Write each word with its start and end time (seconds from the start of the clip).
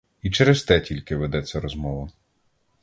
І 0.21 0.29
через 0.29 0.63
те 0.63 0.81
тільки 0.81 1.15
ведеться 1.15 1.59
розмова. 1.59 2.09